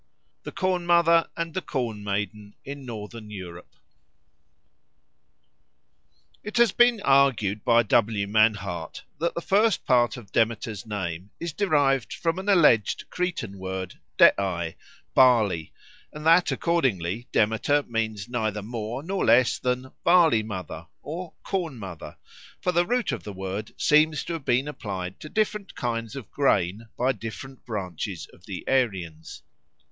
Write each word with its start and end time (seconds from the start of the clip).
The 0.41 0.51
Corn 0.51 0.87
Mother 0.87 1.29
and 1.37 1.53
the 1.53 1.61
Corn 1.61 2.03
Maiden 2.03 2.55
in 2.65 2.87
Northern 2.87 3.29
Europe 3.29 3.75
IT 6.43 6.57
has 6.57 6.71
been 6.71 6.99
argued 7.03 7.63
by 7.63 7.83
W. 7.83 8.25
Mannhardt 8.25 9.03
that 9.19 9.35
the 9.35 9.41
first 9.43 9.85
part 9.85 10.17
of 10.17 10.31
Demeter's 10.31 10.87
name 10.87 11.29
is 11.39 11.53
derived 11.53 12.13
from 12.13 12.39
an 12.39 12.49
alleged 12.49 13.11
Cretan 13.11 13.59
word 13.59 13.99
deai, 14.17 14.73
"barley," 15.13 15.71
and 16.11 16.25
that 16.25 16.51
accordingly 16.51 17.27
Demeter 17.31 17.83
means 17.83 18.27
neither 18.27 18.63
more 18.63 19.03
nor 19.03 19.23
less 19.23 19.59
than 19.59 19.91
"Barley 20.03 20.41
mother" 20.41 20.87
or 21.03 21.33
"Corn 21.43 21.77
mother"; 21.77 22.17
for 22.59 22.71
the 22.71 22.87
root 22.87 23.11
of 23.11 23.21
the 23.21 23.33
word 23.33 23.71
seems 23.77 24.23
to 24.23 24.33
have 24.33 24.45
been 24.45 24.67
applied 24.67 25.19
to 25.19 25.29
different 25.29 25.75
kinds 25.75 26.15
of 26.15 26.31
grain 26.31 26.87
by 26.97 27.11
different 27.11 27.63
branches 27.67 28.27
of 28.33 28.47
the 28.47 28.67
Aryans. 28.67 29.43